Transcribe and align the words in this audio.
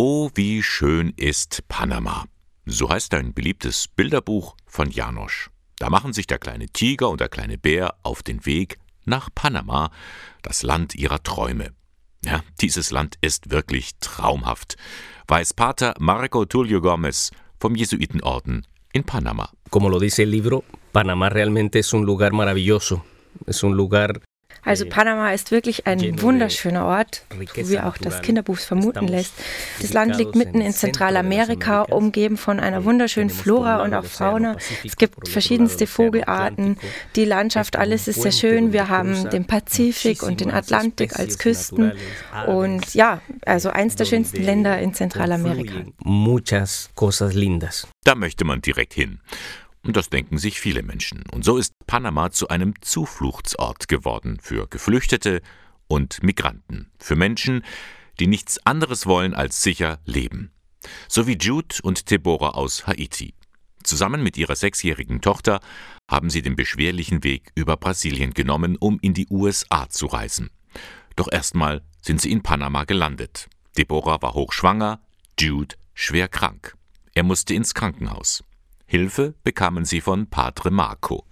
Oh, 0.00 0.30
wie 0.36 0.62
schön 0.62 1.12
ist 1.16 1.66
Panama. 1.66 2.26
So 2.64 2.88
heißt 2.88 3.12
ein 3.14 3.34
beliebtes 3.34 3.88
Bilderbuch 3.88 4.54
von 4.64 4.92
Janosch. 4.92 5.50
Da 5.80 5.90
machen 5.90 6.12
sich 6.12 6.28
der 6.28 6.38
kleine 6.38 6.68
Tiger 6.68 7.08
und 7.08 7.20
der 7.20 7.28
kleine 7.28 7.58
Bär 7.58 7.96
auf 8.04 8.22
den 8.22 8.46
Weg 8.46 8.78
nach 9.06 9.28
Panama, 9.34 9.90
das 10.42 10.62
Land 10.62 10.94
ihrer 10.94 11.20
Träume. 11.24 11.72
Ja, 12.24 12.44
dieses 12.60 12.92
Land 12.92 13.16
ist 13.22 13.50
wirklich 13.50 13.98
traumhaft, 13.98 14.76
weiß 15.26 15.54
Pater 15.54 15.94
Marco 15.98 16.44
Tulio 16.44 16.80
Gomez 16.80 17.32
vom 17.58 17.74
Jesuitenorden 17.74 18.68
in 18.92 19.02
Panama. 19.02 19.50
Como 19.68 19.88
lo 19.88 19.98
dice 19.98 20.22
el 20.22 20.30
libro, 20.30 20.62
Panamá 20.92 21.28
realmente 21.28 21.80
es 21.80 21.92
un 21.92 22.04
lugar 22.04 22.32
maravilloso. 22.32 23.04
Es 23.46 23.64
un 23.64 23.74
lugar 23.74 24.20
also 24.64 24.86
Panama 24.86 25.32
ist 25.32 25.50
wirklich 25.50 25.86
ein 25.86 26.20
wunderschöner 26.20 26.84
Ort, 26.84 27.22
wie 27.54 27.78
auch 27.78 27.96
das 27.98 28.22
Kinderbuch 28.22 28.58
vermuten 28.58 29.08
lässt. 29.08 29.32
Das 29.80 29.92
Land 29.92 30.16
liegt 30.16 30.34
mitten 30.34 30.60
in 30.60 30.72
Zentralamerika, 30.72 31.82
umgeben 31.82 32.36
von 32.36 32.60
einer 32.60 32.84
wunderschönen 32.84 33.30
Flora 33.30 33.82
und 33.82 33.94
auch 33.94 34.04
Fauna. 34.04 34.56
Es 34.84 34.96
gibt 34.96 35.28
verschiedenste 35.28 35.86
Vogelarten. 35.86 36.78
Die 37.16 37.24
Landschaft, 37.24 37.76
alles 37.76 38.08
ist 38.08 38.22
sehr 38.22 38.32
schön. 38.32 38.72
Wir 38.72 38.88
haben 38.88 39.30
den 39.30 39.46
Pazifik 39.46 40.22
und 40.22 40.40
den 40.40 40.50
Atlantik 40.50 41.18
als 41.18 41.38
Küsten. 41.38 41.92
Und 42.46 42.94
ja, 42.94 43.20
also 43.44 43.70
eins 43.70 43.96
der 43.96 44.04
schönsten 44.04 44.42
Länder 44.42 44.78
in 44.78 44.94
Zentralamerika. 44.94 45.74
Muchas 45.98 46.90
cosas 46.94 47.34
lindas. 47.34 47.86
Da 48.04 48.14
möchte 48.14 48.44
man 48.44 48.60
direkt 48.60 48.94
hin. 48.94 49.20
Das 49.90 50.10
denken 50.10 50.36
sich 50.36 50.60
viele 50.60 50.82
Menschen. 50.82 51.24
Und 51.32 51.44
so 51.46 51.56
ist 51.56 51.72
Panama 51.86 52.30
zu 52.30 52.48
einem 52.48 52.74
Zufluchtsort 52.82 53.88
geworden 53.88 54.38
für 54.40 54.66
Geflüchtete 54.68 55.40
und 55.86 56.22
Migranten, 56.22 56.90
für 56.98 57.16
Menschen, 57.16 57.64
die 58.20 58.26
nichts 58.26 58.64
anderes 58.66 59.06
wollen 59.06 59.32
als 59.32 59.62
sicher 59.62 59.98
leben. 60.04 60.50
So 61.08 61.26
wie 61.26 61.38
Jude 61.38 61.76
und 61.82 62.10
Deborah 62.10 62.50
aus 62.50 62.86
Haiti. 62.86 63.34
Zusammen 63.82 64.22
mit 64.22 64.36
ihrer 64.36 64.56
sechsjährigen 64.56 65.22
Tochter 65.22 65.60
haben 66.10 66.28
sie 66.28 66.42
den 66.42 66.56
beschwerlichen 66.56 67.24
Weg 67.24 67.50
über 67.54 67.78
Brasilien 67.78 68.34
genommen, 68.34 68.76
um 68.76 68.98
in 69.00 69.14
die 69.14 69.28
USA 69.30 69.88
zu 69.88 70.06
reisen. 70.06 70.50
Doch 71.16 71.28
erstmal 71.32 71.82
sind 72.02 72.20
sie 72.20 72.30
in 72.30 72.42
Panama 72.42 72.84
gelandet. 72.84 73.48
Deborah 73.78 74.20
war 74.20 74.34
hochschwanger, 74.34 75.00
Jude 75.40 75.76
schwer 75.94 76.28
krank. 76.28 76.76
Er 77.14 77.22
musste 77.22 77.54
ins 77.54 77.72
Krankenhaus. 77.72 78.44
Hilfe 78.90 79.34
bekamen 79.44 79.84
sie 79.84 80.00
von 80.00 80.28
Padre 80.28 80.70
Marco. 80.70 81.26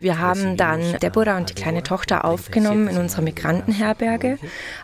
Wir 0.00 0.18
haben 0.18 0.56
dann 0.56 0.98
Deborah 1.02 1.36
und 1.36 1.50
die 1.50 1.54
kleine 1.54 1.82
Tochter 1.82 2.24
aufgenommen 2.24 2.88
in 2.88 2.96
unserer 2.96 3.20
Migrantenherberge. 3.20 4.38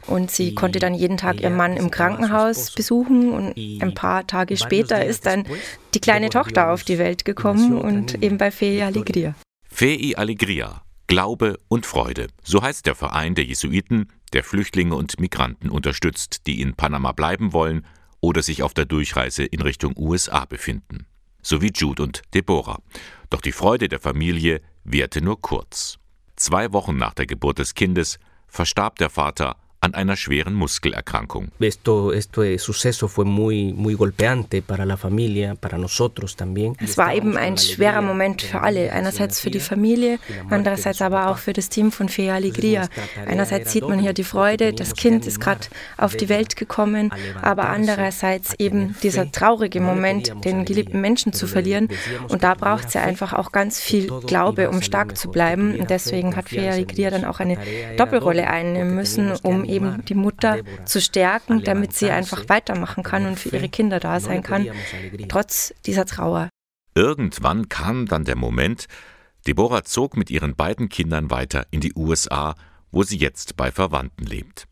Und 0.07 0.31
sie 0.31 0.55
konnte 0.55 0.81
dann 0.81 0.93
jeden 0.93 1.17
Tag 1.17 1.41
ihren 1.41 1.57
Mann 1.57 1.79
im 1.79 1.91
Krankenhaus 1.91 2.73
besuchen. 2.73 3.33
Und 3.33 3.57
ein 3.57 3.95
paar 3.95 4.27
Tage 4.27 4.59
später 4.59 5.03
ist 5.03 5.25
dann 5.25 5.45
die 5.95 6.01
kleine 6.01 6.29
Tochter 6.29 6.71
auf 6.71 6.85
die 6.85 6.99
Welt 6.99 7.25
gekommen 7.25 7.79
und 7.79 8.23
eben 8.23 8.37
bei 8.37 8.51
Fei 8.51 8.85
Alegria. 8.85 9.35
Fei 9.67 10.13
Alegria, 10.15 10.83
Glaube 11.07 11.59
und 11.69 11.87
Freude, 11.87 12.27
so 12.43 12.61
heißt 12.61 12.85
der 12.85 12.97
Verein 12.97 13.35
der 13.35 13.45
Jesuiten, 13.45 14.13
der 14.35 14.45
Flüchtlinge 14.45 14.95
und 14.95 15.19
Migranten 15.19 15.71
unterstützt, 15.71 16.47
die 16.47 16.61
in 16.61 16.75
Panama 16.75 17.13
bleiben 17.13 17.55
wollen 17.55 17.87
oder 18.25 18.43
sich 18.43 18.63
auf 18.63 18.73
der 18.73 18.87
Durchreise 18.87 19.45
in 19.45 19.61
Richtung 19.61 19.95
USA 19.97 20.47
befinden. 20.47 21.07
So 21.43 21.61
wie 21.61 21.71
Jude 21.75 22.03
und 22.03 22.23
Deborah. 22.33 22.81
Doch 23.29 23.43
die 23.43 23.53
Freude 23.53 23.89
der 23.89 24.01
Familie 24.01 24.63
währte 24.83 25.21
nur 25.21 25.41
kurz. 25.41 25.99
Zwei 26.35 26.73
Wochen 26.73 26.97
nach 26.97 27.13
der 27.13 27.27
Geburt 27.27 27.59
des 27.59 27.75
Kindes 27.75 28.19
verstarb 28.49 28.97
der 28.97 29.11
Vater 29.11 29.57
an 29.85 29.93
einer 29.93 30.17
schweren 30.17 30.55
Muskelerkrankung. 30.55 31.49
Esto, 31.61 32.11
este 32.11 32.59
suceso 32.59 33.07
fue 33.07 33.27
muy, 33.27 33.75
muy 33.75 33.95
golpeante 33.95 34.63
para 34.63 34.87
la 34.87 34.97
familia, 34.97 35.55
para 35.57 35.77
nosotros 35.77 36.37
también. 36.37 36.75
Es 36.83 36.97
war 36.97 37.15
eben 37.15 37.37
ein 37.37 37.59
schwerer 37.59 38.01
Moment 38.01 38.41
für 38.41 38.63
alle. 38.63 38.91
Einerseits 38.93 39.41
für 39.41 39.51
die 39.51 39.61
Familie, 39.61 40.19
andererseits 40.49 41.03
aber 41.03 41.29
auch 41.29 41.37
für 41.37 41.53
das 41.53 41.69
Team 41.69 41.93
von 41.93 42.09
Fe 42.09 42.33
Alegria. 42.33 42.89
Einerseits 43.27 43.73
sieht 43.73 43.87
man 43.87 43.99
hier 43.99 44.15
die 44.15 44.25
Freude, 44.25 44.73
das 44.73 44.95
Kind 44.95 45.27
ist 45.27 45.39
gerade 45.39 45.67
auf 45.99 46.17
die 46.17 46.31
Welt 46.31 46.57
gekommen, 46.57 47.13
aber 47.43 47.69
andererseits 47.69 48.55
eben 48.59 48.97
dieser 49.03 49.31
traurige 49.31 49.83
Moment, 49.83 50.33
den 50.47 50.65
geliebten 50.65 51.03
Menschen 51.03 51.35
zu 51.35 51.47
verlieren. 51.47 51.89
Und 52.29 52.43
da 52.43 52.55
braucht 52.55 52.89
es 52.89 52.95
ja 52.95 53.03
einfach 53.03 53.35
auch 53.35 53.53
ganz 53.53 53.81
viel 53.81 54.11
Glaube, 54.27 54.71
um 54.71 54.81
stark 54.81 55.19
zu 55.19 55.31
bleiben. 55.31 55.79
Und 55.79 55.91
deswegen 55.91 56.37
hat 56.37 56.49
Fe 56.49 56.71
Alegria 56.71 57.11
dann 57.11 57.27
auch 57.27 57.41
eine 57.41 57.59
Doppelrolle 57.99 58.49
einnehmen 58.49 58.95
müssen, 58.95 59.33
um 59.43 59.65
eben 59.65 59.74
die 59.81 60.15
Mutter 60.15 60.59
zu 60.85 61.01
stärken, 61.01 61.63
damit 61.63 61.95
sie 61.95 62.11
einfach 62.11 62.49
weitermachen 62.49 63.03
kann 63.03 63.27
und 63.27 63.39
für 63.39 63.51
ihre 63.51 63.69
Kinder 63.69 64.01
da 64.01 64.21
sein 64.21 64.43
kann, 64.43 64.69
trotz 65.29 65.75
dieser 65.87 66.07
Trauer. 66.07 66.49
Irgendwann 66.95 67.69
kam 67.69 68.07
dann 68.07 68.25
der 68.25 68.37
Moment, 68.37 68.87
Deborah 69.47 69.85
zog 69.85 70.17
mit 70.17 70.31
ihren 70.31 70.55
beiden 70.55 70.89
Kindern 70.89 71.31
weiter 71.31 71.67
in 71.71 71.81
die 71.81 71.93
USA, 71.95 72.55
wo 72.93 73.03
sie 73.03 73.19
jetzt 73.19 73.57
bei 73.57 73.71
Verwandten 73.71 74.25
lebt. 74.25 74.67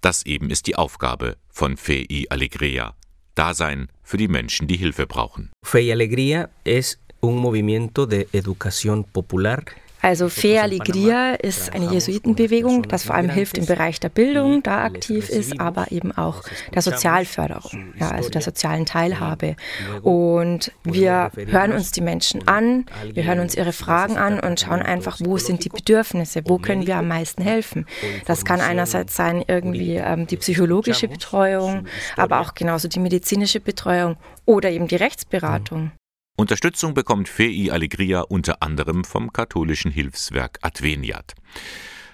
Das 0.00 0.24
eben 0.26 0.50
ist 0.50 0.66
die 0.66 0.76
Aufgabe 0.76 1.36
von 1.50 1.76
Fei 1.76 2.06
Alegria, 2.28 2.94
Dasein 3.34 3.88
für 4.02 4.18
die 4.18 4.28
Menschen, 4.28 4.68
die 4.68 4.76
Hilfe 4.76 5.06
brauchen. 5.06 5.50
Fei 5.64 5.90
Alegria 5.90 6.48
es 6.64 6.98
un 7.20 7.36
movimiento 7.36 8.06
de 8.06 8.28
educación 8.32 9.04
popular 9.04 9.64
also 10.06 10.28
Fe 10.28 10.62
Alegria 10.62 11.32
ist 11.32 11.72
eine 11.74 11.90
Jesuitenbewegung, 11.90 12.84
das 12.84 13.02
vor 13.02 13.16
allem 13.16 13.28
hilft 13.28 13.58
im 13.58 13.66
Bereich 13.66 13.98
der 13.98 14.08
Bildung, 14.08 14.62
da 14.62 14.84
aktiv 14.84 15.28
ist, 15.28 15.58
aber 15.58 15.90
eben 15.90 16.12
auch 16.12 16.44
der 16.72 16.82
Sozialförderung, 16.82 17.92
ja, 17.98 18.12
also 18.12 18.30
der 18.30 18.40
sozialen 18.40 18.86
Teilhabe. 18.86 19.56
Und 20.02 20.70
wir 20.84 21.32
hören 21.34 21.72
uns 21.72 21.90
die 21.90 22.02
Menschen 22.02 22.46
an, 22.46 22.86
wir 23.14 23.24
hören 23.24 23.40
uns 23.40 23.56
ihre 23.56 23.72
Fragen 23.72 24.16
an 24.16 24.38
und 24.38 24.60
schauen 24.60 24.80
einfach, 24.80 25.18
wo 25.24 25.38
sind 25.38 25.64
die 25.64 25.70
Bedürfnisse, 25.70 26.42
wo 26.44 26.58
können 26.58 26.86
wir 26.86 26.98
am 26.98 27.08
meisten 27.08 27.42
helfen. 27.42 27.84
Das 28.26 28.44
kann 28.44 28.60
einerseits 28.60 29.16
sein 29.16 29.44
irgendwie 29.48 29.96
ähm, 29.96 30.28
die 30.28 30.36
psychologische 30.36 31.08
Betreuung, 31.08 31.88
aber 32.16 32.42
auch 32.42 32.54
genauso 32.54 32.86
die 32.86 33.00
medizinische 33.00 33.58
Betreuung 33.58 34.16
oder 34.44 34.70
eben 34.70 34.86
die 34.86 34.94
Rechtsberatung. 34.94 35.90
Unterstützung 36.38 36.92
bekommt 36.92 37.30
Fei 37.30 37.68
Alegria 37.70 38.20
unter 38.20 38.62
anderem 38.62 39.04
vom 39.04 39.32
katholischen 39.32 39.90
Hilfswerk 39.90 40.58
Adveniat. 40.60 41.34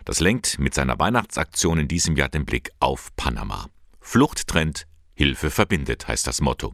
Das 0.04 0.20
lenkt 0.20 0.60
mit 0.60 0.74
seiner 0.74 0.96
Weihnachtsaktion 1.00 1.80
in 1.80 1.88
diesem 1.88 2.14
Jahr 2.14 2.28
den 2.28 2.44
Blick 2.44 2.70
auf 2.78 3.10
Panama. 3.16 3.66
Flucht 4.00 4.46
trennt, 4.46 4.86
Hilfe 5.14 5.50
verbindet, 5.50 6.06
heißt 6.06 6.24
das 6.28 6.40
Motto. 6.40 6.72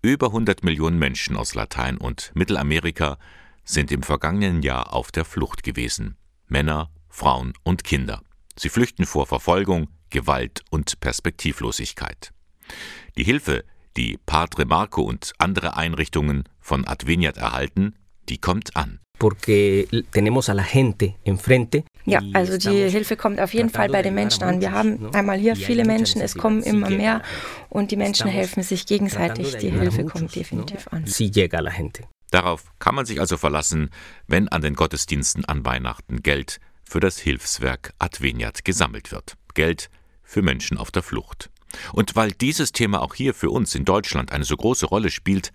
Über 0.00 0.28
100 0.28 0.64
Millionen 0.64 0.98
Menschen 0.98 1.36
aus 1.36 1.54
Latein- 1.54 1.98
und 1.98 2.32
Mittelamerika 2.34 3.18
sind 3.64 3.92
im 3.92 4.02
vergangenen 4.02 4.62
Jahr 4.62 4.94
auf 4.94 5.12
der 5.12 5.26
Flucht 5.26 5.62
gewesen. 5.62 6.16
Männer, 6.48 6.90
Frauen 7.10 7.52
und 7.64 7.84
Kinder. 7.84 8.22
Sie 8.56 8.70
flüchten 8.70 9.04
vor 9.04 9.26
Verfolgung, 9.26 9.88
Gewalt 10.08 10.62
und 10.70 11.00
Perspektivlosigkeit. 11.00 12.32
Die 13.18 13.24
Hilfe, 13.24 13.64
die 13.96 14.18
Padre 14.26 14.64
Marco 14.64 15.02
und 15.02 15.32
andere 15.38 15.76
Einrichtungen 15.76 16.44
von 16.60 16.86
Adveniat 16.86 17.36
erhalten, 17.36 17.94
die 18.28 18.38
kommt 18.38 18.76
an. 18.76 19.00
Ja, 22.04 22.20
also 22.32 22.56
die 22.58 22.90
Hilfe 22.90 23.16
kommt 23.16 23.40
auf 23.40 23.54
jeden 23.54 23.70
Fall 23.70 23.88
bei 23.88 24.02
den 24.02 24.14
Menschen 24.14 24.42
an. 24.42 24.60
Wir 24.60 24.72
haben 24.72 25.14
einmal 25.14 25.38
hier 25.38 25.54
viele 25.54 25.84
Menschen, 25.84 26.20
es 26.20 26.34
kommen 26.34 26.62
immer 26.62 26.90
mehr 26.90 27.22
und 27.68 27.92
die 27.92 27.96
Menschen 27.96 28.26
helfen 28.26 28.62
sich 28.64 28.86
gegenseitig. 28.86 29.56
Die 29.58 29.70
Hilfe 29.70 30.04
kommt 30.04 30.34
definitiv 30.34 30.88
an. 30.88 31.06
Darauf 32.32 32.64
kann 32.78 32.94
man 32.94 33.06
sich 33.06 33.20
also 33.20 33.36
verlassen, 33.36 33.90
wenn 34.26 34.48
an 34.48 34.62
den 34.62 34.74
Gottesdiensten 34.74 35.44
an 35.44 35.64
Weihnachten 35.64 36.22
Geld 36.22 36.58
für 36.82 36.98
das 36.98 37.18
Hilfswerk 37.18 37.92
Adveniat 37.98 38.64
gesammelt 38.64 39.12
wird. 39.12 39.34
Geld 39.54 39.88
für 40.24 40.42
Menschen 40.42 40.78
auf 40.78 40.90
der 40.90 41.02
Flucht. 41.02 41.50
Und 41.92 42.16
weil 42.16 42.32
dieses 42.32 42.72
Thema 42.72 43.02
auch 43.02 43.14
hier 43.14 43.34
für 43.34 43.50
uns 43.50 43.74
in 43.74 43.84
Deutschland 43.84 44.32
eine 44.32 44.44
so 44.44 44.56
große 44.56 44.86
Rolle 44.86 45.10
spielt, 45.10 45.52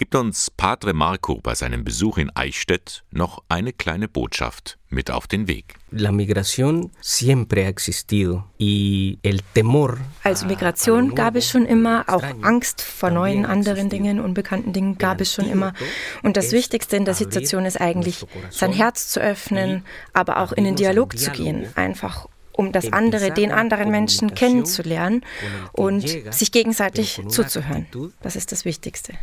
gibt 0.00 0.14
uns 0.14 0.50
Padre 0.50 0.94
Marco 0.94 1.40
bei 1.42 1.54
seinem 1.54 1.84
Besuch 1.84 2.16
in 2.16 2.34
Eichstätt 2.34 3.04
noch 3.10 3.42
eine 3.50 3.74
kleine 3.74 4.08
Botschaft 4.08 4.78
mit 4.88 5.10
auf 5.10 5.26
den 5.26 5.46
Weg. 5.46 5.74
La 5.90 6.10
migración 6.10 6.90
siempre 7.02 7.66
ha 7.66 7.68
existido 7.68 8.46
y 8.58 9.18
el 9.22 9.42
temor. 9.52 9.98
Also 10.22 10.46
Migration 10.46 11.14
gab 11.14 11.36
es 11.36 11.50
schon 11.50 11.66
immer, 11.66 12.04
auch 12.08 12.24
Angst 12.40 12.80
vor 12.80 13.10
neuen 13.10 13.44
anderen 13.44 13.90
Dingen, 13.90 14.20
unbekannten 14.20 14.72
Dingen 14.72 14.96
gab 14.96 15.20
es 15.20 15.34
schon 15.34 15.50
immer. 15.50 15.74
Und 16.22 16.38
das 16.38 16.52
Wichtigste 16.52 16.96
in 16.96 17.04
der 17.04 17.14
Situation 17.14 17.66
ist 17.66 17.78
eigentlich, 17.78 18.24
sein 18.48 18.72
Herz 18.72 19.08
zu 19.08 19.20
öffnen, 19.20 19.84
aber 20.14 20.38
auch 20.38 20.52
in 20.52 20.64
den 20.64 20.76
Dialog 20.76 21.18
zu 21.18 21.30
gehen, 21.30 21.66
einfach 21.74 22.26
um 22.60 22.72
das 22.72 22.92
andere, 22.92 23.30
den 23.30 23.52
anderen 23.52 23.90
Menschen 23.90 24.34
kennenzulernen 24.34 25.24
und 25.72 26.06
sich 26.06 26.52
gegenseitig 26.52 27.22
zuzuhören. 27.28 27.86
Das 28.20 28.36
ist 28.36 28.52
das 28.52 28.66
Wichtigste. 28.66 29.14